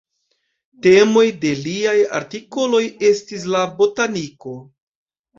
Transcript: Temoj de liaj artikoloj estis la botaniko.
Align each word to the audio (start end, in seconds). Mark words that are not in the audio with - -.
Temoj 0.85 1.25
de 1.43 1.51
liaj 1.65 1.93
artikoloj 2.19 2.81
estis 3.09 3.45
la 3.57 3.61
botaniko. 3.83 4.55